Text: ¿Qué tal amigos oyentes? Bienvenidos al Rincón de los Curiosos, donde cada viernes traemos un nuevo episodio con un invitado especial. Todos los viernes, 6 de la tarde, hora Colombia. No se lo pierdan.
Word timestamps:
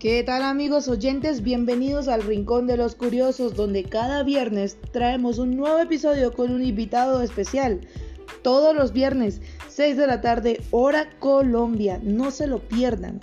¿Qué 0.00 0.22
tal 0.22 0.44
amigos 0.44 0.88
oyentes? 0.88 1.42
Bienvenidos 1.42 2.08
al 2.08 2.22
Rincón 2.22 2.66
de 2.66 2.78
los 2.78 2.94
Curiosos, 2.94 3.54
donde 3.54 3.84
cada 3.84 4.22
viernes 4.22 4.78
traemos 4.92 5.36
un 5.36 5.58
nuevo 5.58 5.78
episodio 5.78 6.32
con 6.32 6.52
un 6.52 6.64
invitado 6.64 7.20
especial. 7.20 7.82
Todos 8.40 8.74
los 8.74 8.94
viernes, 8.94 9.42
6 9.68 9.98
de 9.98 10.06
la 10.06 10.22
tarde, 10.22 10.62
hora 10.70 11.10
Colombia. 11.18 12.00
No 12.02 12.30
se 12.30 12.46
lo 12.46 12.60
pierdan. 12.60 13.20